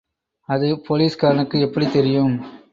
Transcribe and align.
அது 0.49 0.67
போலிஸ்காரனுக்கு 0.87 1.59
எப்படித் 1.59 1.93
தெரியும்? 1.93 2.35